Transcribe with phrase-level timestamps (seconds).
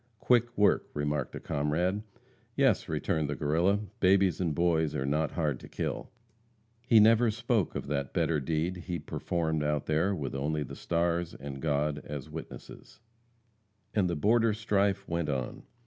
[0.19, 2.01] "Quick work," remarked a comrade.
[2.55, 6.09] "Yes," returned the Guerrilla, "babies and boys are not hard to kill."
[6.87, 11.35] He never spoke of that better deed he performed out there, with only the stars
[11.35, 12.99] and God as witnesses.
[13.93, 15.63] [Illustration: A Deed of Mercy.] And the border strife went on.